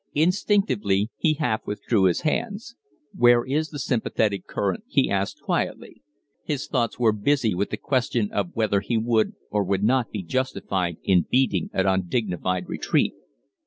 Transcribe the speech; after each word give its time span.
Instinctively 0.15 1.11
he 1.15 1.35
half 1.35 1.67
withdrew 1.67 2.05
his 2.05 2.21
hands. 2.21 2.75
"Where 3.15 3.45
is 3.45 3.69
the 3.69 3.77
sympathetic 3.77 4.47
current?" 4.47 4.83
he 4.87 5.11
asked, 5.11 5.43
quietly. 5.43 6.01
His 6.43 6.65
thoughts 6.65 6.97
were 6.97 7.11
busy 7.11 7.53
with 7.53 7.69
the 7.69 7.77
question 7.77 8.31
of 8.31 8.55
whether 8.55 8.79
he 8.79 8.97
would 8.97 9.33
or 9.51 9.63
would 9.63 9.83
not 9.83 10.09
be 10.09 10.23
justified 10.23 10.97
in 11.03 11.27
beating 11.29 11.69
an 11.71 11.85
undignified 11.85 12.67
retreat. 12.67 13.13